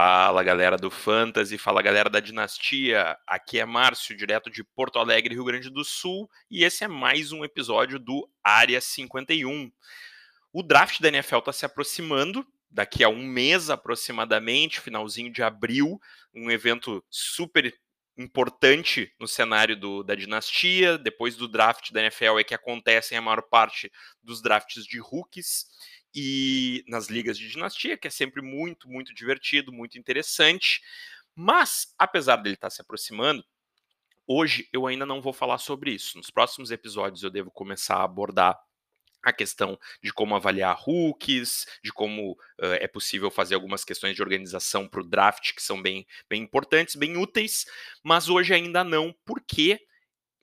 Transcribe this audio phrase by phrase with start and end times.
[0.00, 3.18] Fala galera do Fantasy, fala galera da Dinastia.
[3.26, 7.32] Aqui é Márcio, direto de Porto Alegre, Rio Grande do Sul, e esse é mais
[7.32, 9.72] um episódio do Área 51.
[10.52, 15.98] O draft da NFL está se aproximando, daqui a um mês aproximadamente, finalzinho de abril,
[16.32, 17.74] um evento super
[18.16, 20.96] importante no cenário do, da dinastia.
[20.96, 23.90] Depois do draft da NFL é que acontecem a maior parte
[24.22, 25.66] dos drafts de rookies
[26.14, 30.80] e nas ligas de dinastia, que é sempre muito, muito divertido, muito interessante.
[31.34, 33.44] Mas, apesar dele estar se aproximando,
[34.26, 36.16] hoje eu ainda não vou falar sobre isso.
[36.18, 38.58] Nos próximos episódios eu devo começar a abordar
[39.22, 44.22] a questão de como avaliar rookies, de como uh, é possível fazer algumas questões de
[44.22, 47.66] organização para o draft que são bem, bem importantes, bem úteis,
[48.02, 49.80] mas hoje ainda não, porque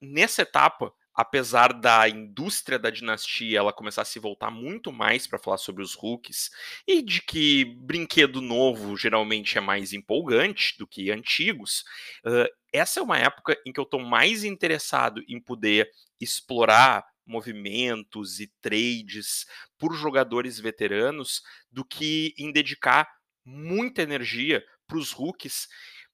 [0.02, 5.40] nessa etapa apesar da indústria da dinastia ela começar a se voltar muito mais para
[5.40, 6.50] falar sobre os rookies
[6.88, 11.84] e de que brinquedo novo geralmente é mais empolgante do que antigos,
[12.26, 18.40] uh, essa é uma época em que eu estou mais interessado em poder explorar movimentos
[18.40, 19.46] e trades
[19.78, 23.10] por jogadores veteranos do que em dedicar
[23.44, 25.68] muita energia para os rookies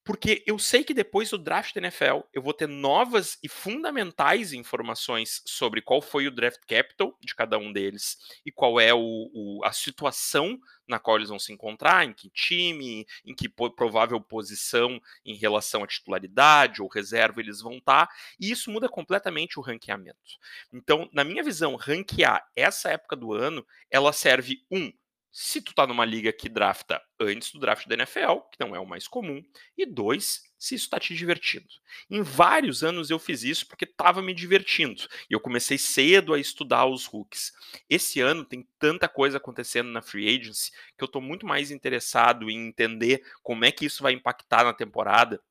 [0.04, 5.42] porque eu sei que depois do draft NFL eu vou ter novas e fundamentais informações
[5.46, 9.62] sobre qual foi o draft capital de cada um deles e qual é o, o,
[9.64, 15.02] a situação na qual eles vão se encontrar, em que time, em que provável posição
[15.24, 20.38] em relação à titularidade ou reserva eles vão estar, e isso muda completamente o ranqueamento.
[20.74, 24.92] Então, na minha visão, ranquear essa época do ano, ela serve um
[25.32, 28.80] se tu tá numa liga que drafta antes do draft da NFL, que não é
[28.80, 29.42] o mais comum,
[29.78, 31.68] e dois, se isso tá te divertindo.
[32.10, 36.40] Em vários anos eu fiz isso porque estava me divertindo, e eu comecei cedo a
[36.40, 37.54] estudar os hooks.
[37.90, 42.50] Esse ano tem tanta coisa acontecendo na free agency que eu tô muito mais interessado
[42.50, 45.42] em entender como é que isso vai impactar na temporada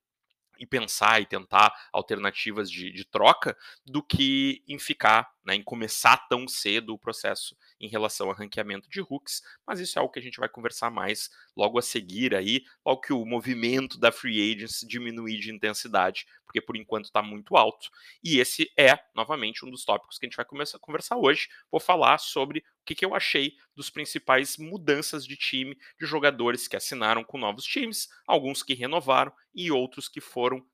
[0.60, 6.16] e pensar e tentar alternativas de, de troca do que em ficar, né, em começar
[6.28, 10.18] tão cedo o processo em relação ao ranqueamento de hooks, mas isso é algo que
[10.18, 14.52] a gente vai conversar mais logo a seguir aí, logo que o movimento da free
[14.52, 17.88] agents diminuir de intensidade, porque por enquanto está muito alto.
[18.22, 21.48] E esse é, novamente, um dos tópicos que a gente vai começar a conversar hoje.
[21.70, 26.66] Vou falar sobre o que, que eu achei dos principais mudanças de time, de jogadores
[26.66, 30.64] que assinaram com novos times, alguns que renovaram e outros que foram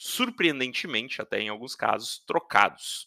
[0.00, 3.06] surpreendentemente, até em alguns casos, trocados.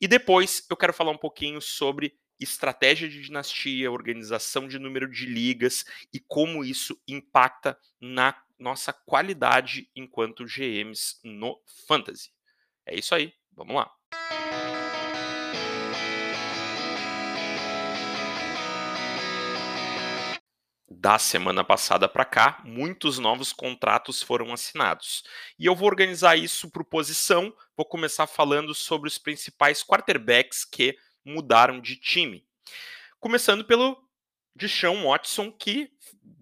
[0.00, 5.26] E depois eu quero falar um pouquinho sobre estratégia de dinastia, organização de número de
[5.26, 12.30] ligas e como isso impacta na nossa qualidade enquanto GMs no Fantasy.
[12.86, 14.01] É isso aí, vamos lá.
[21.02, 25.24] Da semana passada para cá, muitos novos contratos foram assinados.
[25.58, 27.52] E eu vou organizar isso por posição.
[27.76, 32.46] Vou começar falando sobre os principais quarterbacks que mudaram de time.
[33.18, 34.00] Começando pelo
[34.54, 35.90] Deshaun Watson, que,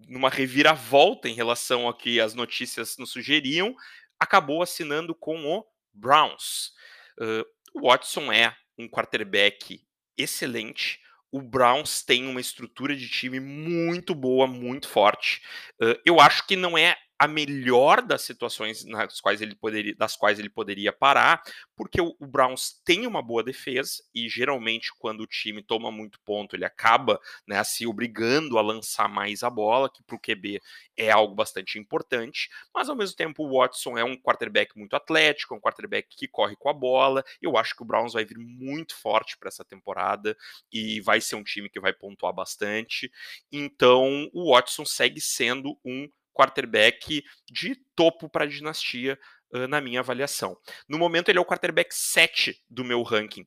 [0.07, 3.75] numa reviravolta em relação ao que as notícias nos sugeriam,
[4.19, 6.71] acabou assinando com o Browns.
[7.19, 7.43] Uh,
[7.73, 9.83] o Watson é um quarterback
[10.15, 10.99] excelente.
[11.31, 15.41] O Browns tem uma estrutura de time muito boa, muito forte.
[15.81, 20.15] Uh, eu acho que não é a melhor das situações nas quais ele poderia, das
[20.15, 21.39] quais ele poderia parar,
[21.75, 26.19] porque o, o, Browns tem uma boa defesa e geralmente quando o time toma muito
[26.21, 30.59] ponto ele acaba né, se obrigando a lançar mais a bola, que para o QB
[30.97, 35.53] é algo bastante importante, mas ao mesmo tempo o Watson é um quarterback muito atlético,
[35.53, 37.23] é um quarterback que corre com a bola.
[37.39, 40.35] Eu acho que o Browns vai vir muito forte para essa temporada
[40.73, 43.11] e vai ser um time que vai pontuar bastante.
[43.51, 49.19] Então o Watson segue sendo um quarterback de topo para a dinastia,
[49.53, 50.57] uh, na minha avaliação.
[50.87, 53.45] No momento, ele é o quarterback 7 do meu ranking,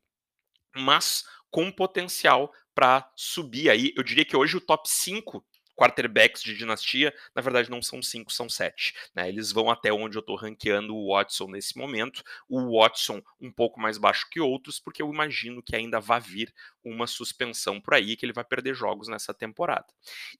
[0.74, 3.92] mas com potencial para subir aí.
[3.96, 5.44] Eu diria que hoje o top 5
[5.76, 8.94] quarterbacks de dinastia, na verdade não são cinco, são sete.
[9.14, 9.28] Né?
[9.28, 12.22] Eles vão até onde eu estou ranqueando o Watson nesse momento.
[12.48, 16.54] O Watson um pouco mais baixo que outros, porque eu imagino que ainda vai vir
[16.82, 19.86] uma suspensão por aí, que ele vai perder jogos nessa temporada.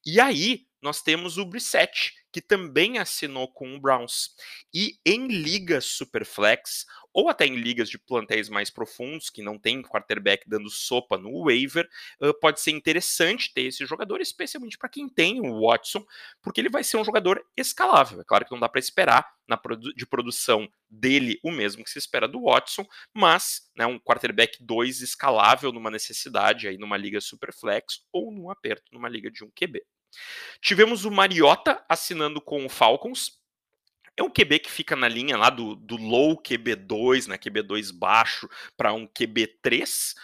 [0.05, 4.37] E aí nós temos o Brissett, que também assinou com o Browns.
[4.73, 9.81] E em ligas superflex, ou até em ligas de plantéis mais profundos, que não tem
[9.81, 11.89] quarterback dando sopa no waiver,
[12.43, 16.05] pode ser interessante ter esse jogador, especialmente para quem tem o Watson,
[16.43, 18.21] porque ele vai ser um jogador escalável.
[18.21, 19.59] É claro que não dá para esperar na
[19.97, 22.85] de produção dele o mesmo que se espera do Watson,
[23.15, 28.93] mas né, um quarterback 2 escalável numa necessidade aí numa liga superflex ou num aperto
[28.93, 29.81] numa liga de um QB.
[30.61, 33.39] Tivemos o Mariota assinando com o Falcons.
[34.17, 38.49] É um QB que fica na linha lá do, do low QB2, né, QB2 baixo,
[38.77, 40.15] para um QB3,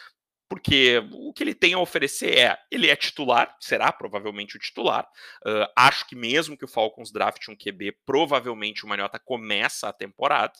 [0.51, 5.09] porque o que ele tem a oferecer é, ele é titular, será provavelmente o titular.
[5.47, 9.93] Uh, acho que mesmo que o Falcons draft um QB, provavelmente o Mariota começa a
[9.93, 10.53] temporada.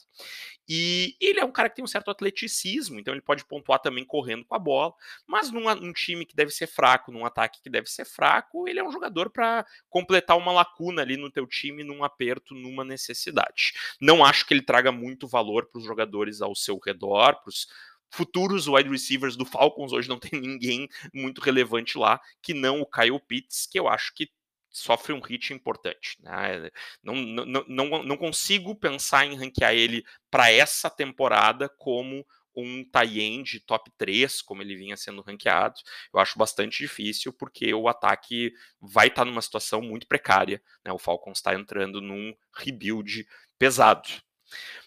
[0.65, 4.05] E ele é um cara que tem um certo atleticismo, então ele pode pontuar também
[4.05, 4.93] correndo com a bola.
[5.27, 8.79] Mas num, num time que deve ser fraco, num ataque que deve ser fraco, ele
[8.79, 13.73] é um jogador para completar uma lacuna ali no teu time, num aperto, numa necessidade.
[13.99, 17.67] Não acho que ele traga muito valor para os jogadores ao seu redor, para os
[18.11, 19.93] futuros wide receivers do Falcons.
[19.93, 24.13] Hoje não tem ninguém muito relevante lá que não o Kyle Pitts, que eu acho
[24.13, 24.29] que
[24.69, 26.17] sofre um hit importante.
[26.21, 26.69] Né?
[27.01, 33.61] Não, não, não, não consigo pensar em ranquear ele para essa temporada como um tie-end
[33.61, 35.75] top 3, como ele vinha sendo ranqueado.
[36.13, 40.61] Eu acho bastante difícil, porque o ataque vai estar tá numa situação muito precária.
[40.85, 40.91] Né?
[40.91, 43.25] O Falcons está entrando num rebuild
[43.57, 44.09] pesado.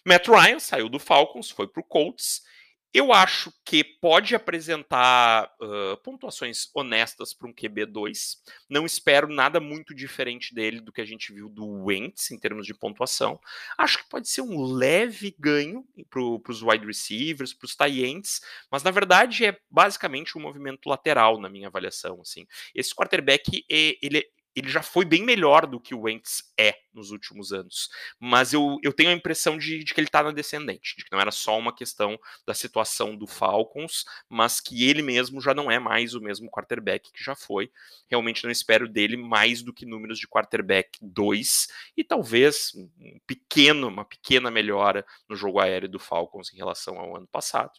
[0.05, 2.43] Matt Ryan saiu do Falcons, foi para o Colts
[2.95, 8.37] eu acho que pode apresentar uh, pontuações honestas para um QB2.
[8.69, 12.65] Não espero nada muito diferente dele do que a gente viu do Wentz em termos
[12.65, 13.37] de pontuação.
[13.77, 17.95] Acho que pode ser um leve ganho para os wide receivers, para os tight
[18.71, 22.21] mas na verdade é basicamente um movimento lateral na minha avaliação.
[22.21, 24.25] Assim, esse quarterback ele,
[24.55, 27.89] ele já foi bem melhor do que o Wentz é nos últimos anos.
[28.17, 31.11] Mas eu, eu tenho a impressão de, de que ele está na descendente, de que
[31.11, 32.17] não era só uma questão
[32.47, 37.11] da situação do Falcons, mas que ele mesmo já não é mais o mesmo quarterback
[37.11, 37.69] que já foi.
[38.09, 41.67] Realmente não espero dele mais do que números de quarterback 2
[41.97, 47.17] e talvez um pequeno, uma pequena melhora no jogo aéreo do Falcons em relação ao
[47.17, 47.73] ano passado.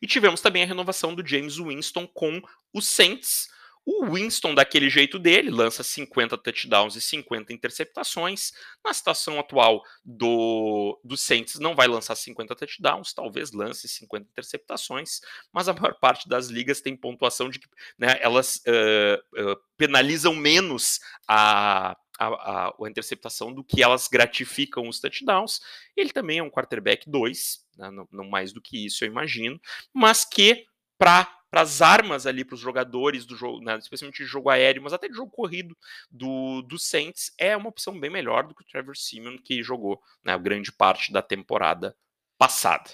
[0.00, 2.40] E tivemos também a renovação do James Winston com
[2.72, 3.48] os Saints
[3.90, 8.52] o Winston, daquele jeito dele, lança 50 touchdowns e 50 interceptações.
[8.84, 15.22] Na situação atual do, do Saints, não vai lançar 50 touchdowns, talvez lance 50 interceptações,
[15.50, 17.66] mas a maior parte das ligas tem pontuação de que
[17.98, 24.86] né, elas uh, uh, penalizam menos a, a, a, a, interceptação do que elas gratificam
[24.86, 25.62] os touchdowns.
[25.96, 29.58] Ele também é um quarterback 2, né, não, não mais do que isso, eu imagino,
[29.94, 30.66] mas que
[30.98, 34.82] para para as armas ali para os jogadores do jogo, né, especialmente de jogo aéreo,
[34.82, 35.76] mas até de jogo corrido
[36.10, 40.00] do, do Saints, é uma opção bem melhor do que o Trevor Simeon que jogou
[40.22, 41.96] né, grande parte da temporada
[42.36, 42.90] passada.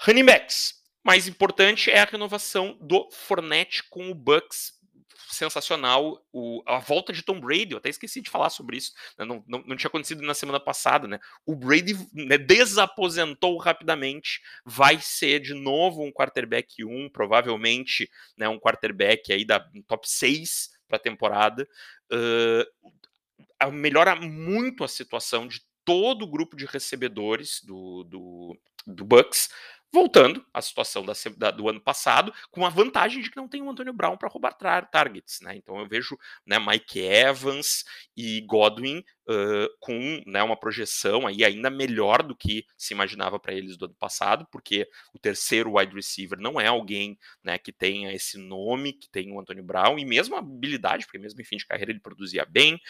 [0.00, 0.82] Running backs.
[1.04, 4.72] Mais importante é a renovação do Fournette com o Bucks
[5.32, 7.72] sensacional o, a volta de Tom Brady.
[7.72, 8.92] Eu até esqueci de falar sobre isso.
[9.18, 9.24] Né?
[9.24, 11.18] Não, não, não, tinha acontecido na semana passada, né?
[11.44, 14.40] O Brady né, desaposentou rapidamente.
[14.64, 20.70] Vai ser de novo um quarterback 1, provavelmente né, um quarterback aí da top 6
[20.86, 21.68] para a temporada.
[22.12, 29.48] Uh, melhora muito a situação de todo o grupo de recebedores do, do, do Bucks
[29.92, 33.60] voltando à situação da, da, do ano passado, com a vantagem de que não tem
[33.60, 35.40] o Antônio Brown para roubar targets.
[35.42, 35.56] Né?
[35.56, 36.16] Então eu vejo
[36.46, 37.84] né, Mike Evans
[38.16, 43.52] e Godwin uh, com né, uma projeção aí ainda melhor do que se imaginava para
[43.52, 48.12] eles do ano passado, porque o terceiro wide receiver não é alguém né, que tenha
[48.14, 51.66] esse nome, que tem o Antônio Brown, e mesmo habilidade, porque mesmo em fim de
[51.66, 52.80] carreira ele produzia bem.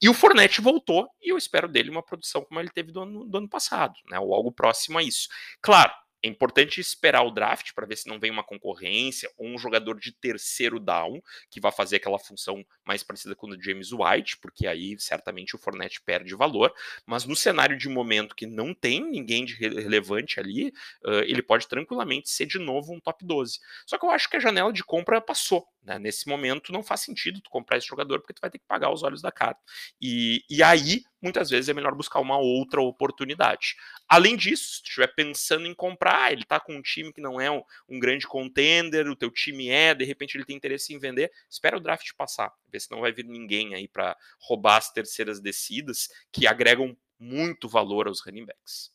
[0.00, 3.24] E o Fournette voltou, e eu espero dele uma produção como ele teve do ano,
[3.24, 5.28] do ano passado, né, ou algo próximo a isso.
[5.62, 9.58] Claro, é importante esperar o draft para ver se não vem uma concorrência ou um
[9.58, 14.38] jogador de terceiro down que vai fazer aquela função mais parecida com o James White,
[14.38, 16.72] porque aí certamente o Fournette perde valor.
[17.06, 20.68] Mas no cenário de momento que não tem ninguém de relevante ali,
[21.04, 23.58] uh, ele pode tranquilamente ser de novo um top 12.
[23.86, 25.66] Só que eu acho que a janela de compra passou.
[25.82, 25.98] Né?
[25.98, 28.92] Nesse momento não faz sentido tu comprar esse jogador porque tu vai ter que pagar
[28.92, 29.56] os olhos da cara.
[30.00, 33.76] E, e aí, muitas vezes, é melhor buscar uma outra oportunidade.
[34.08, 37.50] Além disso, se estiver pensando em comprar, ele está com um time que não é
[37.50, 41.30] um, um, grande contender, o teu time é, de repente ele tem interesse em vender,
[41.48, 45.40] espera o draft passar, ver se não vai vir ninguém aí para roubar as terceiras
[45.40, 48.90] descidas que agregam muito valor aos running backs.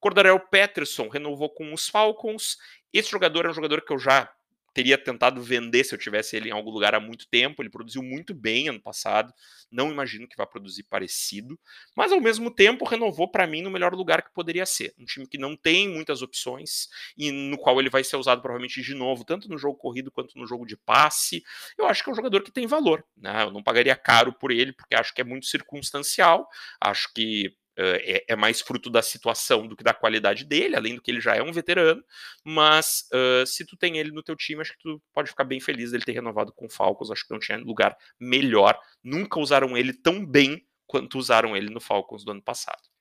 [0.00, 2.58] Cordarel Peterson renovou com os Falcons.
[2.92, 4.30] Esse jogador é um jogador que eu já
[4.76, 7.62] teria tentado vender se eu tivesse ele em algum lugar há muito tempo.
[7.62, 9.32] Ele produziu muito bem ano passado.
[9.72, 11.58] Não imagino que vá produzir parecido,
[11.96, 14.92] mas ao mesmo tempo renovou para mim no melhor lugar que poderia ser.
[14.98, 18.82] Um time que não tem muitas opções e no qual ele vai ser usado provavelmente
[18.82, 21.42] de novo, tanto no jogo corrido quanto no jogo de passe.
[21.78, 23.02] Eu acho que é um jogador que tem valor.
[23.16, 23.44] Né?
[23.44, 26.46] Eu não pagaria caro por ele, porque acho que é muito circunstancial.
[26.78, 31.02] Acho que é, é, mais fruto da situação do que da qualidade dele, além do
[31.02, 32.02] que ele já é um veterano,
[32.44, 35.60] mas uh, se tu tem ele no teu time, acho que tu pode ficar bem
[35.60, 39.76] feliz dele ter renovado com o Falcons, acho que não tinha lugar melhor, nunca usaram
[39.76, 42.95] ele tão bem quanto usaram ele no Falcons do ano passado.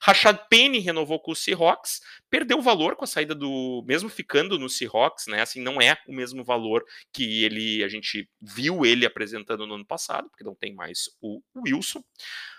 [0.00, 4.68] Rashad Penny renovou com o Seahawks, perdeu valor com a saída do, mesmo ficando no
[4.68, 5.42] Seahawks, né?
[5.42, 9.86] Assim, não é o mesmo valor que ele a gente viu ele apresentando no ano
[9.86, 12.02] passado, porque não tem mais o Wilson.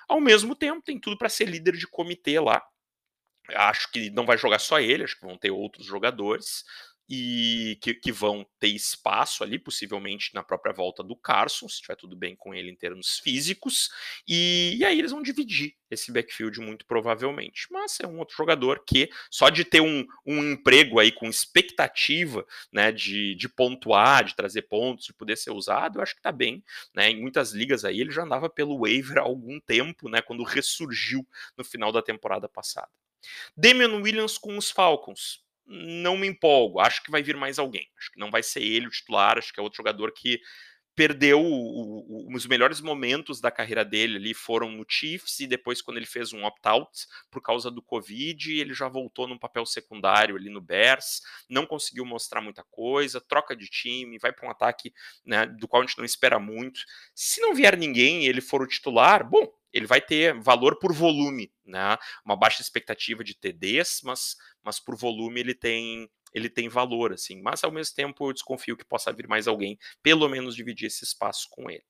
[0.07, 2.61] Ao mesmo tempo, tem tudo para ser líder de comitê lá.
[3.49, 6.63] Acho que não vai jogar só ele, acho que vão ter outros jogadores
[7.13, 11.97] e que, que, vão ter espaço ali, possivelmente na própria volta do Carson, se estiver
[11.97, 13.89] tudo bem com ele em termos físicos,
[14.25, 17.67] e, e, aí eles vão dividir esse backfield muito provavelmente.
[17.69, 22.47] Mas é um outro jogador que, só de ter um, um emprego aí com expectativa
[22.71, 26.31] né, de, de pontuar, de trazer pontos, de poder ser usado, eu acho que tá
[26.31, 26.63] bem.
[26.95, 27.09] Né?
[27.09, 31.27] Em muitas ligas aí ele já andava pelo waiver há algum tempo, né, quando ressurgiu
[31.57, 32.87] no final da temporada passada.
[33.57, 36.79] Damian Williams com os Falcons não me empolgo.
[36.79, 37.87] Acho que vai vir mais alguém.
[37.97, 39.37] Acho que não vai ser ele o titular.
[39.37, 40.39] Acho que é outro jogador que
[40.95, 45.81] perdeu o, o, os melhores momentos da carreira dele ali foram no Chiefs e depois
[45.81, 46.91] quando ele fez um opt-out
[47.29, 52.05] por causa do Covid, ele já voltou num papel secundário ali no Bears, não conseguiu
[52.05, 54.93] mostrar muita coisa, troca de time, vai para um ataque
[55.25, 56.81] né, do qual a gente não espera muito.
[57.15, 60.93] Se não vier ninguém e ele for o titular, bom, ele vai ter valor por
[60.93, 61.97] volume, né?
[62.25, 67.41] Uma baixa expectativa de TDs, mas, mas por volume ele tem ele tem valor, assim.
[67.41, 71.03] Mas ao mesmo tempo eu desconfio que possa vir mais alguém, pelo menos dividir esse
[71.03, 71.83] espaço com ele.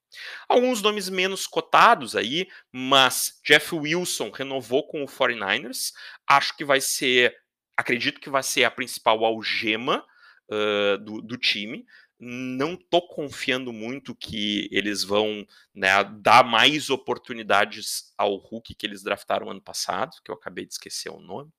[0.47, 5.91] Alguns nomes menos cotados aí, mas Jeff Wilson renovou com o 49ers.
[6.27, 7.35] Acho que vai ser,
[7.77, 10.05] acredito que vai ser a principal algema
[10.49, 11.85] uh, do, do time
[12.23, 19.01] não tô confiando muito que eles vão né, dar mais oportunidades ao Hulk que eles
[19.01, 21.51] draftaram ano passado, que eu acabei de esquecer o nome,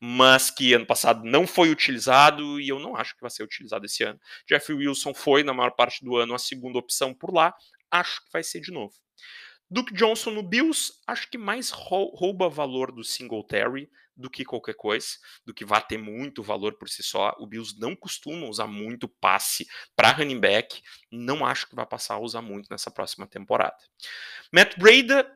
[0.00, 3.86] mas que ano passado não foi utilizado e eu não acho que vai ser utilizado
[3.86, 4.20] esse ano.
[4.48, 7.52] Jeff Wilson foi, na maior parte do ano, a segunda opção por lá,
[7.90, 8.94] acho que vai ser de novo.
[9.68, 15.06] Duke Johnson no Bills, acho que mais rouba valor do Singletary do que qualquer coisa,
[15.44, 17.34] do que vai ter muito valor por si só.
[17.38, 19.66] O Bills não costuma usar muito passe
[19.96, 23.76] para running back, não acho que vai passar a usar muito nessa próxima temporada.
[24.52, 25.28] Matt Breda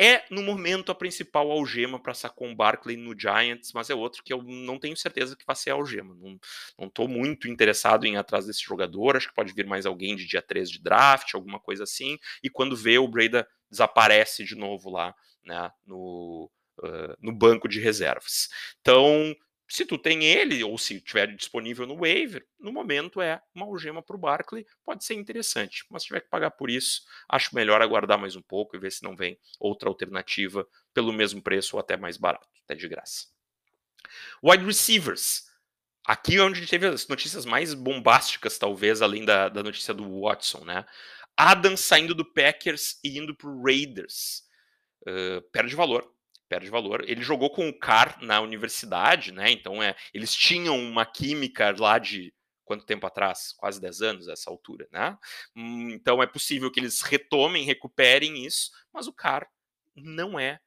[0.00, 4.32] é, no momento, a principal algema para Saquon Barkley no Giants, mas é outro que
[4.32, 6.14] eu não tenho certeza que vai ser algema.
[6.14, 10.16] Não estou muito interessado em ir atrás desse jogador, acho que pode vir mais alguém
[10.16, 14.54] de dia 3 de draft, alguma coisa assim, e quando vê, o Breda desaparece de
[14.54, 15.14] novo lá
[15.44, 16.50] né, no,
[17.20, 18.48] no banco de reservas.
[18.80, 19.34] Então,
[19.72, 24.02] se tu tem ele, ou se tiver disponível no waiver, no momento é uma algema
[24.02, 25.86] para o Barkley, pode ser interessante.
[25.88, 28.92] Mas se tiver que pagar por isso, acho melhor aguardar mais um pouco e ver
[28.92, 33.28] se não vem outra alternativa pelo mesmo preço ou até mais barato, até de graça.
[34.44, 35.50] Wide receivers.
[36.04, 39.94] Aqui é onde a gente teve as notícias mais bombásticas, talvez, além da, da notícia
[39.94, 40.84] do Watson, né?
[41.34, 44.42] Adam saindo do Packers e indo para Raiders.
[45.08, 46.12] Uh, perde valor
[46.52, 47.02] perde valor.
[47.08, 49.50] Ele jogou com o Carr na universidade, né?
[49.50, 52.30] Então é, eles tinham uma química lá de
[52.62, 53.54] quanto tempo atrás?
[53.56, 55.16] Quase 10 anos essa altura, né?
[55.56, 59.48] Hum, então é possível que eles retomem, recuperem isso, mas o Carr
[59.96, 60.60] não é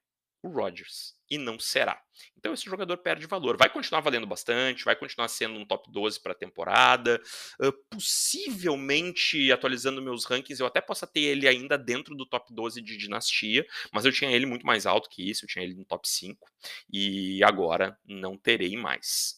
[0.45, 1.99] o Rodgers e não será.
[2.37, 3.57] Então esse jogador perde valor.
[3.57, 7.19] Vai continuar valendo bastante, vai continuar sendo um top 12 para a temporada.
[7.59, 12.79] Uh, possivelmente, atualizando meus rankings, eu até possa ter ele ainda dentro do top 12
[12.81, 15.83] de dinastia, mas eu tinha ele muito mais alto que isso, eu tinha ele no
[15.83, 16.47] top 5
[16.91, 19.37] e agora não terei mais.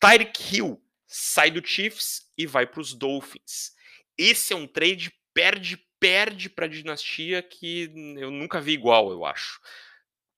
[0.00, 3.72] Tyreek Hill sai do Chiefs e vai para os Dolphins.
[4.16, 9.24] Esse é um trade perde perde para a dinastia que eu nunca vi igual, eu
[9.24, 9.60] acho.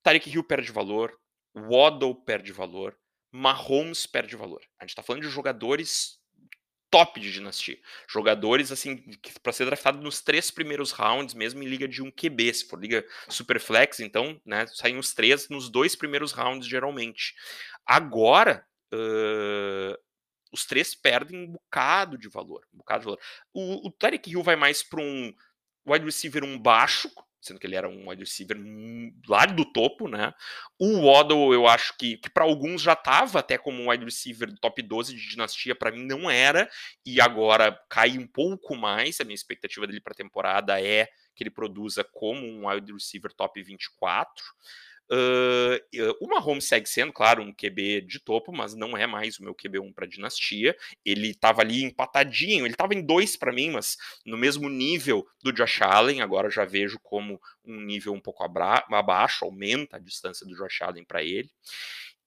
[0.02, 1.16] Tarek Hill perde valor,
[1.54, 2.96] Waddle perde valor,
[3.32, 4.60] Mahomes perde valor.
[4.78, 6.20] A gente está falando de jogadores
[6.90, 7.78] top de dinastia.
[8.08, 9.02] Jogadores, assim,
[9.42, 12.52] para ser draftado nos três primeiros rounds, mesmo em liga de um QB.
[12.52, 17.34] Se for liga Superflex, então, né, saem os três nos dois primeiros rounds, geralmente.
[17.86, 19.96] Agora, uh,
[20.52, 22.66] os três perdem um bocado de valor.
[22.74, 23.20] Um bocado de valor.
[23.54, 25.32] O, o Tarek Hill vai mais para um
[25.86, 27.10] wide receiver um baixo,
[27.40, 28.56] sendo que ele era um wide receiver
[29.26, 30.32] lá do topo, né?
[30.78, 34.52] O Waddle, eu acho que, que para alguns já estava até como um wide receiver
[34.60, 36.68] top 12 de dinastia, para mim não era,
[37.04, 39.20] e agora cai um pouco mais.
[39.20, 43.32] A minha expectativa dele para a temporada é que ele produza como um wide receiver
[43.32, 44.44] top 24.
[45.12, 49.42] Uh, o Mahomes segue sendo, claro, um QB de topo, mas não é mais o
[49.42, 50.76] meu QB1 para dinastia.
[51.04, 55.52] Ele estava ali empatadinho, ele estava em dois para mim, mas no mesmo nível do
[55.52, 56.20] Josh Allen.
[56.20, 61.04] Agora já vejo como um nível um pouco abaixo, aumenta a distância do Josh Allen
[61.04, 61.50] para ele.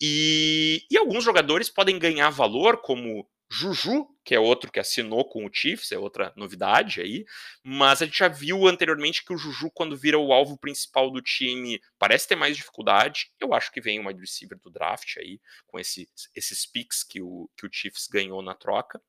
[0.01, 3.25] E, e, alguns jogadores podem ganhar valor, como
[3.55, 7.23] Juju, que é outro que assinou com o Chiefs, é outra novidade aí,
[7.63, 11.21] mas a gente já viu anteriormente que o Juju, quando vira o alvo principal do
[11.21, 13.29] time, parece ter mais dificuldade.
[13.39, 17.21] Eu acho que vem um wide receiver do draft aí, com esse, esses picks que
[17.21, 18.99] o, que o Chiefs ganhou na troca,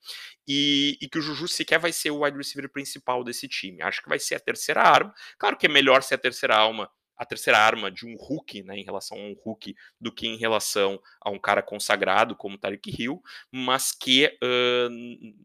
[0.47, 3.81] e, e que o Juju sequer vai ser o wide receiver principal desse time.
[3.81, 5.15] Acho que vai ser a terceira arma.
[5.39, 8.79] Claro que é melhor ser a terceira alma a terceira arma de um Hulk, né,
[8.79, 12.91] em relação a um Hulk, do que em relação a um cara consagrado como Tarek
[12.91, 14.91] Hill, mas que uh,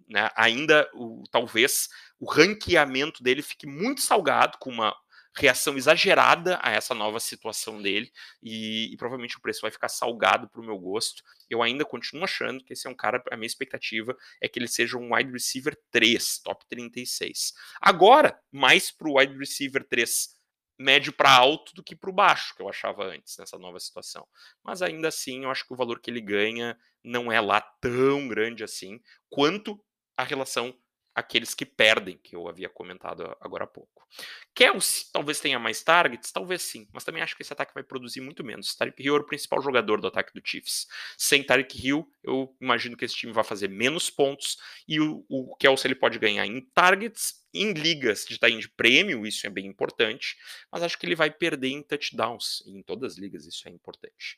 [0.08, 4.96] né, ainda o, talvez o ranqueamento dele fique muito salgado com uma
[5.36, 8.12] reação exagerada a essa nova situação dele
[8.42, 11.24] e, e provavelmente o preço vai ficar salgado para o meu gosto.
[11.50, 14.68] Eu ainda continuo achando que esse é um cara, a minha expectativa é que ele
[14.68, 17.54] seja um wide receiver 3, top 36.
[17.80, 20.39] Agora, mais para o wide receiver 3
[20.80, 24.26] médio para alto do que para o baixo, que eu achava antes nessa nova situação.
[24.64, 28.28] Mas ainda assim, eu acho que o valor que ele ganha não é lá tão
[28.28, 29.80] grande assim quanto
[30.18, 30.74] a relação
[31.14, 34.08] aqueles que perdem, que eu havia comentado agora há pouco.
[34.56, 38.22] Kelsey talvez tenha mais targets, talvez sim, mas também acho que esse ataque vai produzir
[38.22, 38.76] muito menos.
[38.76, 40.88] Tarek Hill é o principal jogador do ataque do Chiefs.
[41.18, 45.56] Sem Tarek Hill, eu imagino que esse time vai fazer menos pontos e o, o
[45.58, 49.66] Kelsey ele pode ganhar em targets, em ligas de time de prêmio, isso é bem
[49.66, 50.38] importante,
[50.72, 54.38] mas acho que ele vai perder em touchdowns, em todas as ligas isso é importante.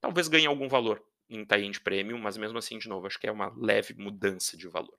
[0.00, 3.26] Talvez ganhe algum valor em tie de prêmio, mas mesmo assim, de novo, acho que
[3.26, 4.98] é uma leve mudança de valor.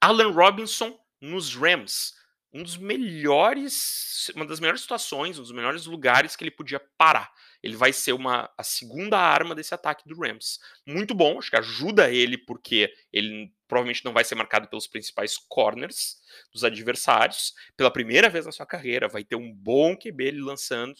[0.00, 2.18] Alan Robinson nos Rams.
[2.52, 7.32] Um dos melhores, uma das melhores situações, um dos melhores lugares que ele podia parar.
[7.62, 10.58] Ele vai ser uma, a segunda arma desse ataque do Rams.
[10.84, 15.36] Muito bom, acho que ajuda ele, porque ele provavelmente não vai ser marcado pelos principais
[15.48, 16.16] corners
[16.52, 17.54] dos adversários.
[17.76, 20.96] Pela primeira vez na sua carreira, vai ter um bom QB ele lançando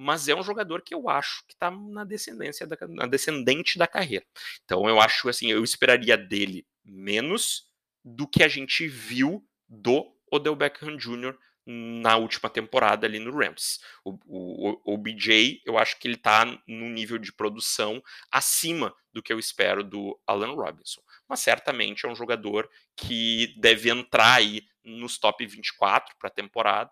[0.00, 3.86] mas é um jogador que eu acho que está na descendência da, na descendente da
[3.86, 4.24] carreira.
[4.64, 7.67] Então eu acho assim, eu esperaria dele menos
[8.14, 11.36] do que a gente viu do Odell Beckham Jr.
[11.66, 13.80] na última temporada ali no Rams.
[14.04, 19.22] O, o, o BJ, eu acho que ele está no nível de produção acima do
[19.22, 21.02] que eu espero do Alan Robinson.
[21.28, 26.90] Mas certamente é um jogador que deve entrar aí nos top 24 para a temporada.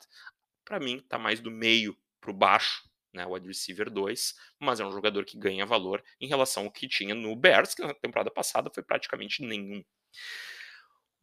[0.65, 2.83] Para mim, está mais do meio para o baixo,
[3.15, 6.71] né, o wide receiver 2, mas é um jogador que ganha valor em relação ao
[6.71, 9.83] que tinha no Bears, que na temporada passada foi praticamente nenhum.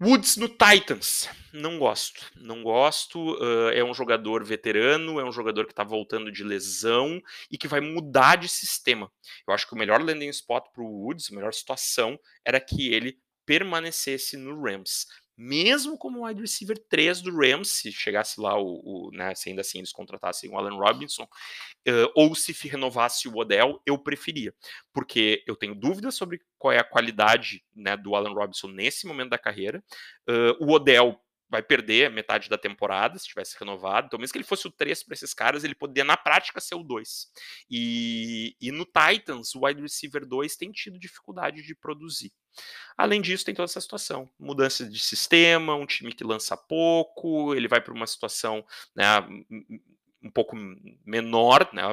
[0.04, 3.36] Woods no Titans, não gosto, não gosto.
[3.36, 7.70] Uh, é um jogador veterano, é um jogador que está voltando de lesão e que
[7.70, 9.10] vai mudar de sistema.
[9.48, 12.94] Eu acho que o melhor landing spot para o Woods, a melhor situação, era que
[12.94, 15.06] ele permanecesse no Rams
[15.38, 19.62] mesmo como wide receiver 3 do Rams, se chegasse lá o, o né, se ainda
[19.62, 24.54] assim eles contratassem o Allen Robinson, uh, ou se renovasse o Odell, eu preferia,
[24.94, 29.32] porque eu tenho dúvidas sobre qual é a qualidade né, do Allen Robinson nesse momento
[29.32, 29.84] da carreira.
[30.30, 31.20] Uh, o Odell
[31.54, 34.08] vai perder metade da temporada se tivesse renovado.
[34.08, 36.74] Então, mesmo que ele fosse o 3 para esses caras, ele poderia na prática ser
[36.74, 37.28] o 2.
[37.70, 42.32] E, e no Titans, o wide receiver 2 tem tido dificuldade de produzir.
[42.98, 47.68] Além disso, tem toda essa situação: mudança de sistema, um time que lança pouco, ele
[47.68, 49.06] vai para uma situação né,
[50.24, 50.56] um pouco
[51.06, 51.84] menor, né,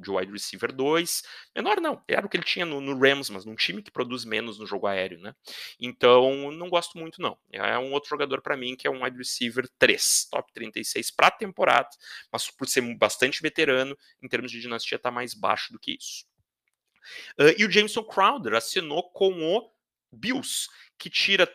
[0.00, 1.22] de wide receiver 2.
[1.56, 4.24] Menor não, era o que ele tinha no, no, Rams, mas num time que produz
[4.24, 5.34] menos no jogo aéreo, né?
[5.80, 7.38] Então, não gosto muito não.
[7.50, 11.30] É um outro jogador para mim que é um wide receiver 3, top 36 para
[11.30, 11.88] temporada,
[12.30, 16.26] mas por ser bastante veterano, em termos de dinastia está mais baixo do que isso.
[17.38, 19.70] Uh, e o Jameson Crowder assinou com o
[20.12, 20.68] Bills,
[20.98, 21.48] que tira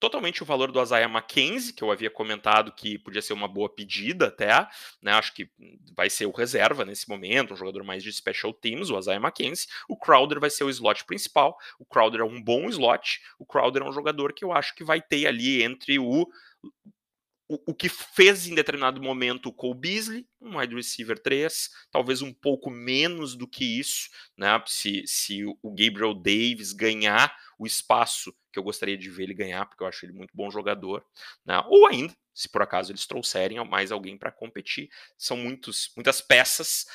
[0.00, 3.68] totalmente o valor do Isaiah McKenzie, que eu havia comentado que podia ser uma boa
[3.68, 4.66] pedida até,
[5.02, 5.12] né?
[5.12, 5.50] Acho que
[5.94, 9.68] vai ser o reserva nesse momento, um jogador mais de special teams, o Isaiah McKenzie.
[9.86, 11.56] O Crowder vai ser o slot principal.
[11.78, 13.20] O Crowder é um bom slot.
[13.38, 16.26] O Crowder é um jogador que eu acho que vai ter ali entre o
[17.66, 22.32] o, que fez em determinado momento o Cole Beasley, um wide receiver 3, talvez um
[22.32, 24.62] pouco menos do que isso, né?
[24.66, 29.66] Se, se o Gabriel Davis ganhar o espaço que eu gostaria de ver ele ganhar,
[29.66, 31.04] porque eu acho ele muito bom jogador,
[31.44, 31.62] né?
[31.66, 34.88] ou ainda, se por acaso eles trouxerem mais alguém para competir.
[35.18, 36.86] São muitos, muitas peças,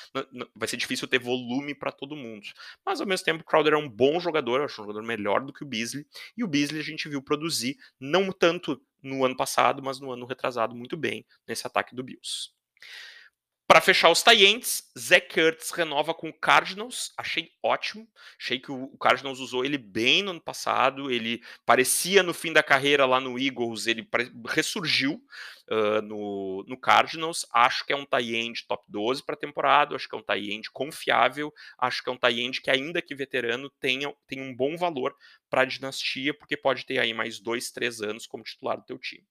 [0.56, 2.48] vai ser difícil ter volume para todo mundo.
[2.84, 5.46] Mas ao mesmo tempo, o Crowder é um bom jogador, eu acho um jogador melhor
[5.46, 6.04] do que o Beasley,
[6.36, 10.26] e o Beasley a gente viu produzir, não tanto no ano passado, mas no ano
[10.26, 12.50] retrasado muito bem nesse ataque do Bills.
[13.68, 17.12] Para fechar os Taientes, Zach Kurtz renova com o Cardinals.
[17.18, 18.08] Achei ótimo.
[18.40, 21.10] Achei que o Cardinals usou ele bem no ano passado.
[21.10, 24.08] Ele parecia no fim da carreira lá no Eagles, ele
[24.48, 25.20] ressurgiu
[25.72, 27.44] uh, no, no Cardinals.
[27.52, 29.96] Acho que é um tie-end top 12 para a temporada.
[29.96, 31.52] Acho que é um tie-end confiável.
[31.80, 35.16] Acho que é um tie-end que, ainda que veterano, tenha, tem um bom valor
[35.50, 39.00] para a dinastia, porque pode ter aí mais dois, três anos como titular do teu
[39.00, 39.26] time.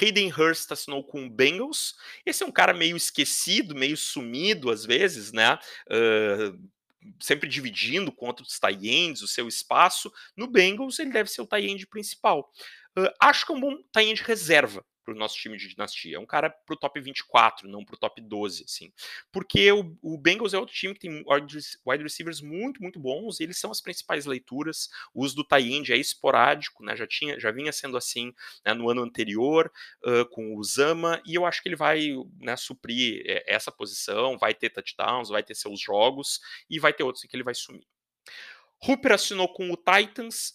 [0.00, 1.94] Hayden Hurst assinou com o Bengals.
[2.24, 5.58] Esse é um cara meio esquecido, meio sumido às vezes, né?
[5.90, 6.58] Uh,
[7.20, 10.12] sempre dividindo contra os tie o seu espaço.
[10.36, 12.50] No Bengals, ele deve ser o tie principal.
[12.98, 16.16] Uh, acho que é um bom tie reserva para o nosso time de dinastia.
[16.16, 18.92] É um cara para o top 24, não para o top 12, assim.
[19.32, 21.24] Porque o, o, Bengals é outro time que tem
[21.86, 24.90] wide receivers muito, muito bons, eles são as principais leituras.
[25.14, 26.94] O uso do tie é esporádico, né?
[26.94, 29.72] Já, tinha, já vinha sendo assim né, no ano anterior,
[30.04, 34.52] uh, com o Zama, e eu acho que ele vai né, suprir essa posição, vai
[34.52, 37.86] ter touchdowns, vai ter seus jogos, e vai ter outros em que ele vai sumir.
[38.86, 40.52] Hooper assinou com o Titans,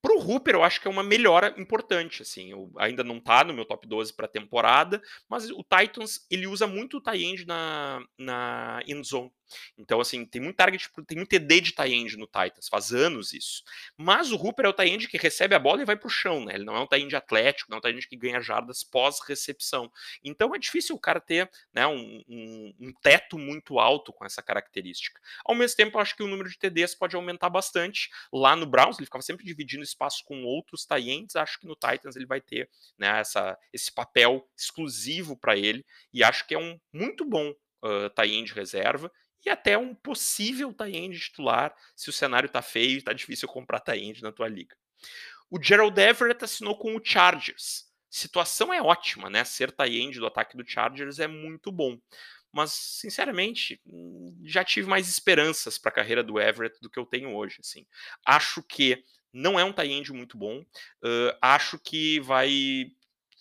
[0.00, 3.52] Pro Hooper, eu acho que é uma melhora importante, assim, eu, ainda não tá no
[3.52, 8.80] meu top 12 para temporada, mas o Titans, ele usa muito o tie-end na, na
[8.86, 9.32] end zone,
[9.76, 13.62] então, assim, tem muito target, tem muito TD de tie-end no Titans, faz anos isso.
[13.96, 16.54] Mas o Hooper é o tie-end que recebe a bola e vai pro chão, né?
[16.54, 19.90] Ele não é um tie-end atlético, não é um tie-end que ganha jardas pós-recepção.
[20.22, 24.42] Então é difícil o cara ter né, um, um, um, teto muito alto com essa
[24.42, 25.20] característica.
[25.44, 28.10] Ao mesmo tempo, eu acho que o número de TDs pode aumentar bastante.
[28.32, 31.36] Lá no Browns, ele ficava sempre dividindo espaço com outros tie-ends.
[31.36, 35.84] Acho que no Titans ele vai ter né, essa, esse papel exclusivo para ele.
[36.12, 37.50] E acho que é um muito bom
[37.82, 39.10] uh, tie-end reserva
[39.44, 43.80] e até um possível tie-end titular se o cenário está feio e está difícil comprar
[43.80, 44.76] tie-end na tua liga.
[45.50, 47.86] O Gerald Everett assinou com o Chargers.
[48.10, 49.44] Situação é ótima, né?
[49.44, 51.98] Ser tie-end do ataque do Chargers é muito bom.
[52.50, 53.80] Mas, sinceramente,
[54.44, 57.58] já tive mais esperanças para a carreira do Everett do que eu tenho hoje.
[57.60, 57.86] Assim.
[58.24, 60.60] Acho que não é um tie-end muito bom.
[61.02, 62.90] Uh, acho que vai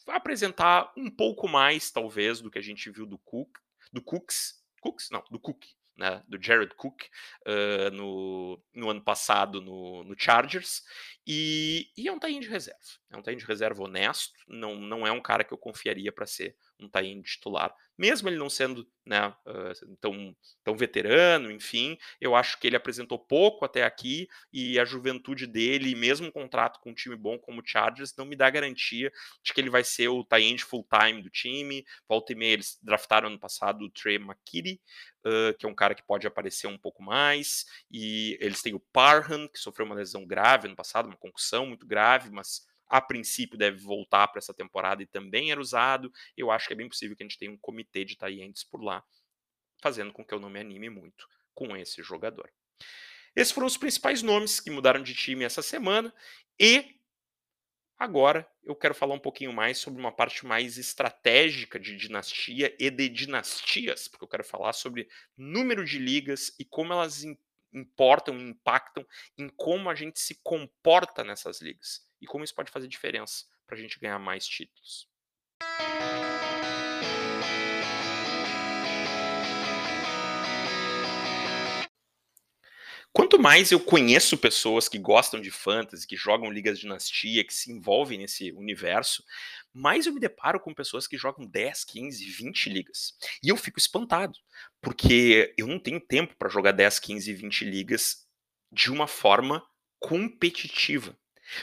[0.08, 3.58] apresentar um pouco mais, talvez, do que a gente viu do Cook,
[3.92, 5.10] do Cooks, Cooks?
[5.10, 5.66] Não, do Cook,
[5.98, 7.04] né, do Jared Cook
[7.46, 10.84] uh, no, no, ano passado no, no Chargers,
[11.26, 12.80] e, e, é um tie de reserva.
[13.10, 16.26] É um tie de reserva honesto, não, não é um cara que eu confiaria para
[16.26, 19.34] ser um tie titular mesmo ele não sendo né,
[20.00, 25.48] tão, tão veterano, enfim, eu acho que ele apresentou pouco até aqui e a juventude
[25.48, 29.12] dele, mesmo um contrato com um time bom como o Chargers, não me dá garantia
[29.44, 31.86] de que ele vai ser o tie-end full-time do time.
[32.08, 34.82] Volta e meia, eles draftaram ano passado o Trey McKitty,
[35.26, 38.80] uh, que é um cara que pode aparecer um pouco mais, e eles têm o
[38.80, 43.58] Parham, que sofreu uma lesão grave ano passado, uma concussão muito grave, mas a princípio
[43.58, 46.12] deve voltar para essa temporada e também era usado.
[46.36, 48.82] Eu acho que é bem possível que a gente tenha um comitê de tie por
[48.82, 49.04] lá,
[49.82, 52.52] fazendo com que eu não me anime muito com esse jogador.
[53.36, 56.14] Esses foram os principais nomes que mudaram de time essa semana
[56.60, 56.96] e
[58.00, 62.90] agora eu quero falar um pouquinho mais sobre uma parte mais estratégica de dinastia e
[62.90, 67.24] de dinastias, porque eu quero falar sobre número de ligas e como elas
[67.74, 69.06] importam e impactam
[69.38, 73.76] em como a gente se comporta nessas ligas e como isso pode fazer diferença para
[73.76, 75.08] a gente ganhar mais títulos.
[83.18, 87.54] Quanto mais eu conheço pessoas que gostam de fantasy, que jogam ligas de dinastia, que
[87.54, 89.24] se envolvem nesse universo,
[89.74, 93.18] mais eu me deparo com pessoas que jogam 10, 15, 20 ligas.
[93.44, 94.38] E eu fico espantado,
[94.80, 98.28] porque eu não tenho tempo para jogar 10, 15, 20 ligas
[98.72, 99.66] de uma forma
[100.00, 101.18] competitiva.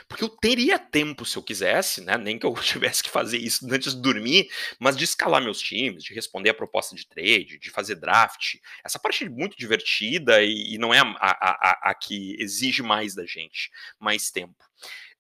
[0.09, 2.17] Porque eu teria tempo se eu quisesse, né?
[2.17, 6.05] Nem que eu tivesse que fazer isso antes de dormir, mas de escalar meus times,
[6.05, 8.57] de responder a proposta de trade, de fazer draft.
[8.85, 12.83] Essa parte é muito divertida e, e não é a, a, a, a, que exige
[12.83, 14.57] mais da gente, mais tempo.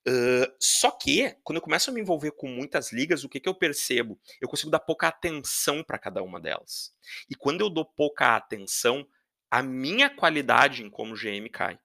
[0.06, 3.48] Uh, só que, quando eu começo a me envolver com muitas ligas, o que, que
[3.48, 4.20] eu percebo?
[4.38, 6.92] Eu consigo dar pouca atenção para cada uma delas.
[7.28, 9.06] E quando eu dou pouca atenção,
[9.50, 11.78] a minha qualidade em como GM cai.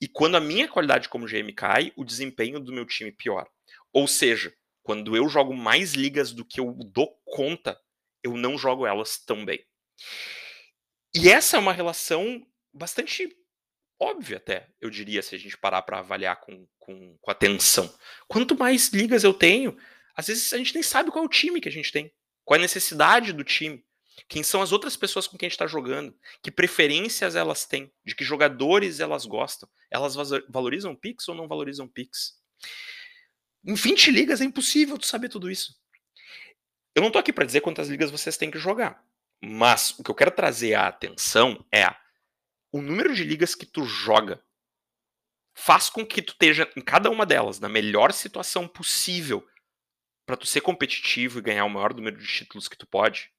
[0.00, 3.48] E quando a minha qualidade como GM cai, o desempenho do meu time piora.
[3.92, 4.52] Ou seja,
[4.82, 7.78] quando eu jogo mais ligas do que eu dou conta,
[8.22, 9.64] eu não jogo elas tão bem.
[11.14, 13.28] E essa é uma relação bastante
[13.98, 17.92] óbvia até, eu diria, se a gente parar para avaliar com, com, com atenção.
[18.28, 19.76] Quanto mais ligas eu tenho,
[20.14, 22.12] às vezes a gente nem sabe qual é o time que a gente tem,
[22.44, 23.84] qual é a necessidade do time.
[24.28, 26.16] Quem são as outras pessoas com quem a gente está jogando?
[26.42, 27.92] Que preferências elas têm?
[28.04, 29.68] De que jogadores elas gostam?
[29.90, 30.14] Elas
[30.48, 32.40] valorizam Pix ou não valorizam Pix?
[33.64, 35.78] Em 20 ligas é impossível tu saber tudo isso.
[36.94, 39.04] Eu não tô aqui para dizer quantas ligas vocês têm que jogar.
[39.42, 41.86] Mas o que eu quero trazer a atenção é
[42.72, 44.42] o número de ligas que tu joga
[45.54, 49.46] faz com que tu esteja em cada uma delas na melhor situação possível
[50.26, 53.30] para tu ser competitivo e ganhar o maior número de títulos que tu pode.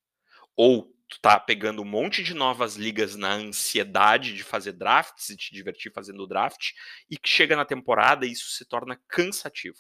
[0.58, 5.38] Ou tu tá pegando um monte de novas ligas na ansiedade de fazer drafts e
[5.38, 6.72] te divertir fazendo draft,
[7.10, 9.78] e que chega na temporada e isso se torna cansativo.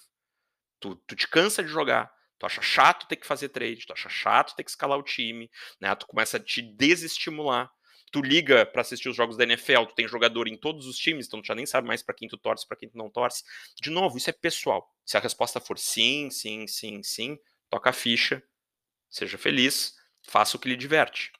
[0.79, 4.09] Tu, tu te cansa de jogar, tu acha chato ter que fazer trade, tu acha
[4.09, 5.49] chato ter que escalar o time,
[5.81, 5.93] né?
[5.95, 7.69] Tu começa a te desestimular.
[8.09, 11.27] Tu liga para assistir os jogos da NFL, tu tem jogador em todos os times,
[11.27, 13.43] então tu já nem sabe mais para quem tu torce, para quem tu não torce.
[13.81, 14.89] De novo, isso é pessoal.
[15.05, 17.37] Se a resposta for sim, sim, sim, sim,
[17.69, 18.41] toca a ficha,
[19.09, 19.96] seja feliz,
[20.27, 21.31] faça o que lhe diverte.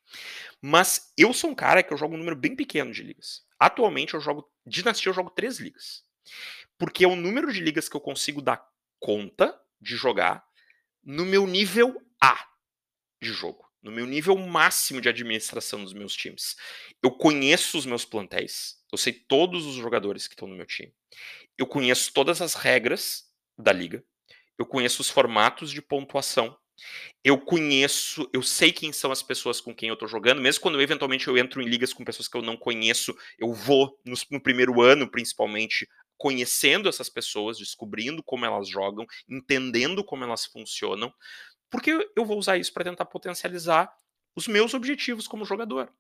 [0.61, 3.45] Mas eu sou um cara que eu jogo um número bem pequeno de ligas.
[3.59, 6.03] Atualmente eu jogo, dinastia eu jogo três ligas.
[6.77, 8.65] Porque é o número de ligas que eu consigo dar
[8.99, 10.43] conta de jogar
[11.03, 12.47] no meu nível A
[13.21, 16.55] de jogo, no meu nível máximo de administração dos meus times.
[17.01, 20.93] Eu conheço os meus plantéis, eu sei todos os jogadores que estão no meu time.
[21.57, 23.25] Eu conheço todas as regras
[23.57, 24.03] da liga.
[24.57, 26.57] Eu conheço os formatos de pontuação
[27.23, 30.75] eu conheço, eu sei quem são as pessoas com quem eu tô jogando, mesmo quando
[30.75, 34.15] eu, eventualmente eu entro em ligas com pessoas que eu não conheço, eu vou no,
[34.31, 35.87] no primeiro ano, principalmente,
[36.17, 41.13] conhecendo essas pessoas, descobrindo como elas jogam, entendendo como elas funcionam,
[41.69, 43.91] porque eu vou usar isso para tentar potencializar
[44.35, 45.91] os meus objetivos como jogador.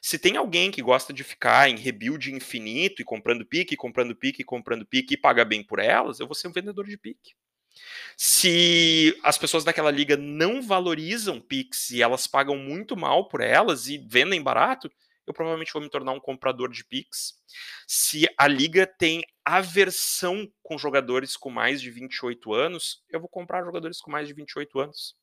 [0.00, 4.44] Se tem alguém que gosta de ficar em rebuild infinito e comprando pique, comprando pique,
[4.44, 7.34] comprando pique e paga bem por elas, eu vou ser um vendedor de pique.
[8.16, 13.88] Se as pessoas daquela liga não valorizam Pix e elas pagam muito mal por elas
[13.88, 14.90] e vendem barato,
[15.26, 17.34] eu provavelmente vou me tornar um comprador de Pix.
[17.86, 23.64] Se a liga tem aversão com jogadores com mais de 28 anos, eu vou comprar
[23.64, 25.16] jogadores com mais de 28 anos.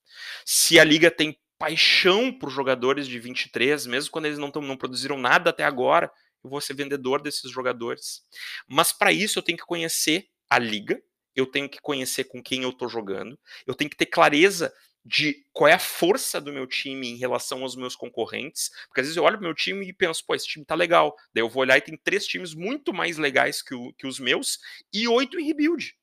[0.45, 4.75] Se a liga tem paixão por jogadores de 23, mesmo quando eles não, tão, não
[4.75, 6.11] produziram nada até agora,
[6.43, 8.21] eu vou ser vendedor desses jogadores.
[8.67, 11.01] Mas para isso eu tenho que conhecer a liga,
[11.35, 14.73] eu tenho que conhecer com quem eu estou jogando, eu tenho que ter clareza
[15.05, 19.07] de qual é a força do meu time em relação aos meus concorrentes, porque às
[19.07, 21.15] vezes eu olho pro meu time e penso, pô, esse time tá legal.
[21.33, 24.17] Daí eu vou olhar e tem três times muito mais legais que, o, que os
[24.19, 24.59] meus
[24.93, 25.93] e oito em rebuild.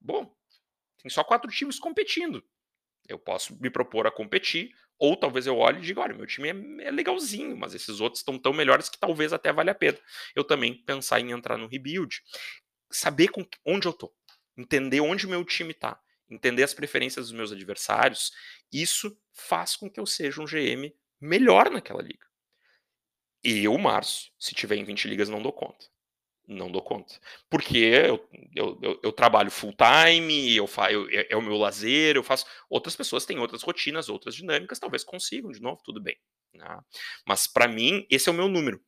[0.00, 0.32] Bom,
[1.02, 2.44] tem só quatro times competindo.
[3.08, 6.48] Eu posso me propor a competir, ou talvez eu olhe e diga, olha, meu time
[6.48, 9.98] é, é legalzinho, mas esses outros estão tão melhores que talvez até valha a pena.
[10.36, 12.22] Eu também pensar em entrar no rebuild.
[12.90, 14.12] Saber com, onde eu tô
[14.58, 18.32] entender onde o meu time está, entender as preferências dos meus adversários,
[18.72, 22.26] isso faz com que eu seja um GM melhor naquela liga.
[23.42, 25.86] E eu, março, se tiver em 20 ligas, não dou conta.
[26.46, 27.14] Não dou conta.
[27.48, 32.16] Porque eu, eu, eu, eu trabalho full time, eu faço, é, é o meu lazer,
[32.16, 32.46] eu faço.
[32.68, 36.16] Outras pessoas têm outras rotinas, outras dinâmicas, talvez consigam, de novo, tudo bem.
[36.54, 36.66] Né?
[37.26, 38.82] Mas para mim, esse é o meu número.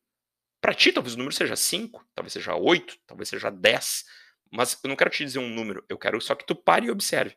[0.59, 4.05] Para ti, talvez o número seja 5, talvez seja 8, talvez seja 10.
[4.51, 6.91] Mas eu não quero te dizer um número, eu quero só que tu pare e
[6.91, 7.35] observe.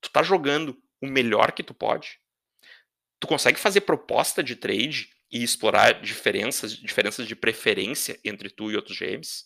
[0.00, 2.18] Tu tá jogando o melhor que tu pode?
[3.20, 8.76] Tu consegue fazer proposta de trade e explorar diferenças, diferenças de preferência entre tu e
[8.76, 9.44] outros GMs?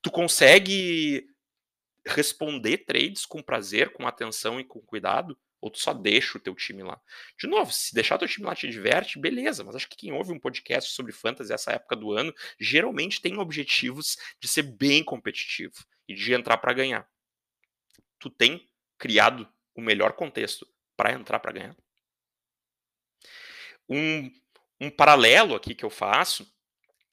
[0.00, 1.26] Tu consegue
[2.06, 5.38] responder trades com prazer, com atenção e com cuidado?
[5.60, 7.00] Ou tu só deixa o teu time lá?
[7.38, 10.12] De novo, se deixar o teu time lá te diverte, beleza, mas acho que quem
[10.12, 15.02] ouve um podcast sobre fantasy essa época do ano, geralmente tem objetivos de ser bem
[15.02, 15.74] competitivo
[16.06, 17.08] e de entrar para ganhar.
[18.18, 20.66] Tu tem criado o melhor contexto
[20.96, 21.76] para entrar para ganhar?
[23.88, 24.30] Um,
[24.80, 26.46] um paralelo aqui que eu faço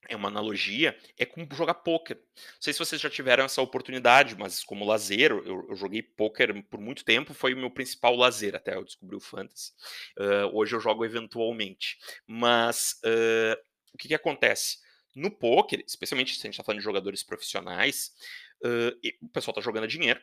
[0.08, 2.18] é uma analogia, é com jogar poker.
[2.18, 6.64] Não sei se vocês já tiveram essa oportunidade, mas como lazer, eu, eu joguei poker
[6.64, 9.72] por muito tempo, foi o meu principal lazer até eu descobri o fantasy.
[10.18, 11.98] Uh, hoje eu jogo eventualmente.
[12.28, 13.60] Mas uh,
[13.94, 14.78] o que, que acontece?
[15.16, 18.12] No poker, especialmente se a gente está falando de jogadores profissionais,
[18.64, 20.20] uh, o pessoal está jogando dinheiro,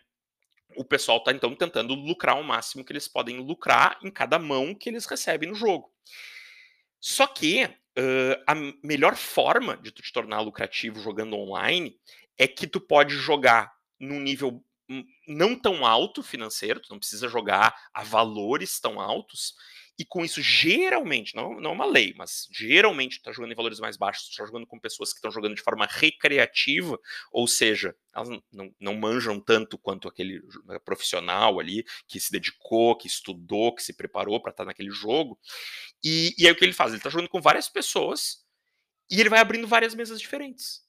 [0.76, 4.74] o pessoal está então tentando lucrar o máximo que eles podem lucrar em cada mão
[4.74, 5.92] que eles recebem no jogo.
[7.00, 11.96] Só que uh, a melhor forma de tu te tornar lucrativo jogando online
[12.38, 17.28] é que tu pode jogar num nível hum, não tão alto financeiro, tu não precisa
[17.28, 19.54] jogar a valores tão altos,
[19.98, 23.56] e com isso, geralmente, não, não é uma lei, mas geralmente tu tá jogando em
[23.56, 26.98] valores mais baixos, tu tá jogando com pessoas que estão jogando de forma recreativa,
[27.30, 32.96] ou seja, elas não, não manjam tanto quanto aquele né, profissional ali, que se dedicou,
[32.96, 35.38] que estudou, que se preparou para estar tá naquele jogo.
[36.02, 36.92] E, e aí o que ele faz?
[36.92, 38.42] Ele tá jogando com várias pessoas
[39.10, 40.80] e ele vai abrindo várias mesas diferentes.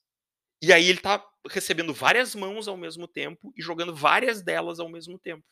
[0.62, 4.88] E aí ele tá recebendo várias mãos ao mesmo tempo e jogando várias delas ao
[4.88, 5.44] mesmo tempo.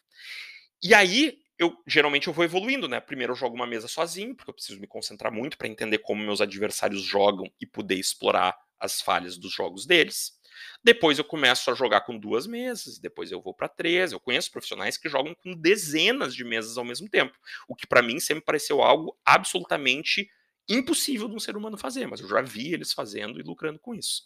[0.83, 3.01] E aí eu geralmente eu vou evoluindo, né?
[3.01, 6.23] Primeiro eu jogo uma mesa sozinho, porque eu preciso me concentrar muito para entender como
[6.23, 10.33] meus adversários jogam e poder explorar as falhas dos jogos deles.
[10.85, 14.13] Depois eu começo a jogar com duas mesas, depois eu vou para três.
[14.13, 17.37] Eu conheço profissionais que jogam com dezenas de mesas ao mesmo tempo,
[17.69, 20.29] o que para mim sempre pareceu algo absolutamente
[20.69, 23.95] impossível de um ser humano fazer, mas eu já vi eles fazendo e lucrando com
[23.95, 24.23] isso.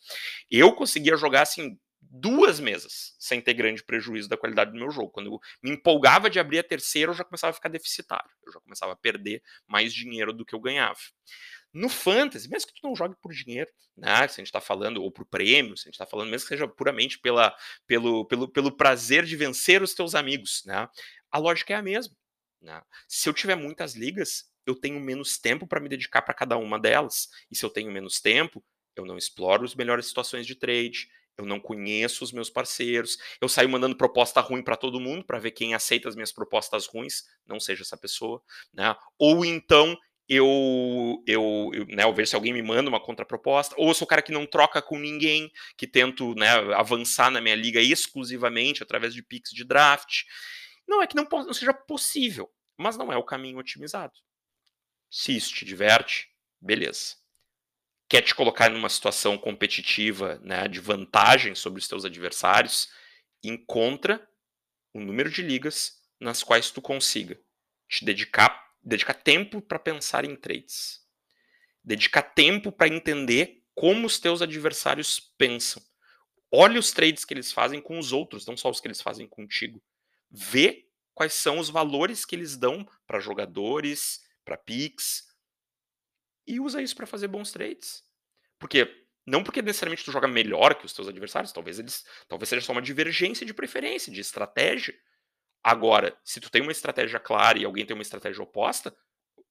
[0.51, 1.79] Eu conseguia jogar assim
[2.11, 5.11] duas mesas sem ter grande prejuízo da qualidade do meu jogo.
[5.11, 8.31] Quando eu me empolgava de abrir a terceira, eu já começava a ficar deficitário.
[8.45, 10.99] Eu já começava a perder mais dinheiro do que eu ganhava.
[11.73, 14.27] No fantasy, mesmo que tu não jogue por dinheiro, né?
[14.29, 16.55] Se a gente está falando, ou por prêmio, se a gente está falando, mesmo que
[16.55, 17.55] seja puramente pela,
[17.87, 20.89] pelo, pelo, pelo prazer de vencer os teus amigos, né?
[21.31, 22.17] A lógica é a mesma.
[22.61, 22.81] Né?
[23.07, 26.79] Se eu tiver muitas ligas, eu tenho menos tempo para me dedicar para cada uma
[26.79, 27.29] delas.
[27.51, 28.65] E se eu tenho menos tempo,
[28.97, 33.49] eu não exploro as melhores situações de trade, eu não conheço os meus parceiros, eu
[33.49, 37.25] saio mandando proposta ruim para todo mundo para ver quem aceita as minhas propostas ruins,
[37.47, 38.95] não seja essa pessoa, né?
[39.19, 39.97] Ou então
[40.29, 44.07] eu, eu, eu, né, eu vejo se alguém me manda uma contraproposta, ou eu sou
[44.07, 48.83] o cara que não troca com ninguém, que tento né, avançar na minha liga exclusivamente
[48.83, 50.25] através de picks de draft.
[50.87, 54.15] Não é que não, não seja possível, mas não é o caminho otimizado.
[55.09, 56.29] Se isso te diverte,
[56.61, 57.15] beleza.
[58.09, 62.89] Quer te colocar numa situação competitiva né, de vantagem sobre os teus adversários,
[63.43, 64.27] encontra
[64.95, 67.39] o número de ligas nas quais tu consiga
[67.89, 71.01] te dedicar dedicar tempo para pensar em trades.
[71.83, 75.83] Dedicar tempo para entender como os teus adversários pensam.
[76.53, 79.27] Olhe os trades que eles fazem com os outros, não só os que eles fazem
[79.27, 79.83] contigo.
[80.31, 85.25] Vê quais são os valores que eles dão para jogadores, para picks,
[86.47, 88.03] e usa isso para fazer bons trades.
[88.59, 92.65] Porque não porque necessariamente tu joga melhor que os teus adversários, talvez eles, talvez seja
[92.65, 94.95] só uma divergência de preferência, de estratégia.
[95.63, 98.97] Agora, se tu tem uma estratégia clara e alguém tem uma estratégia oposta,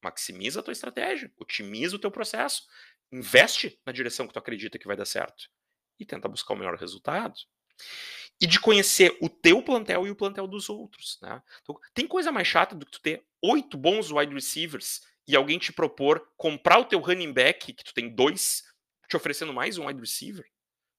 [0.02, 2.64] maximiza a tua estratégia, otimiza o teu processo,
[3.12, 5.50] investe na direção que tu acredita que vai dar certo
[6.00, 7.36] e tenta buscar o melhor resultado.
[8.40, 11.18] E de conhecer o teu plantel e o plantel dos outros.
[11.22, 11.42] Né?
[11.62, 15.58] Então, tem coisa mais chata do que tu ter oito bons wide receivers e alguém
[15.58, 18.64] te propor comprar o teu running back, que tu tem dois,
[19.08, 20.46] te oferecendo mais um wide receiver.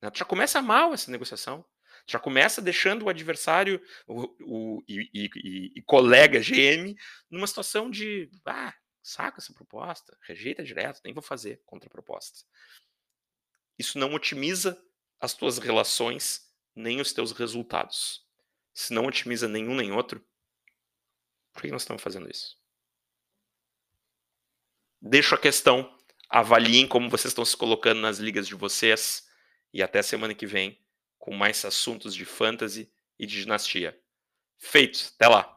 [0.03, 0.11] Né?
[0.11, 1.65] Tu já começa mal essa negociação.
[2.09, 6.95] Já começa deixando o adversário o, o, e, e, e, colega GM
[7.29, 12.45] numa situação de ah, saca essa proposta, rejeita direto, nem vou fazer contraproposta.
[13.77, 14.81] Isso não otimiza
[15.21, 18.25] as tuas relações nem os teus resultados.
[18.73, 20.25] Se não otimiza nenhum nem outro,
[21.53, 22.57] por que nós estamos fazendo isso?
[25.09, 25.89] Deixo a questão,
[26.29, 29.25] avaliem como vocês estão se colocando nas ligas de vocês
[29.73, 30.81] e até semana que vem
[31.17, 33.97] com mais assuntos de fantasy e de dinastia.
[34.59, 35.56] Feito, até lá!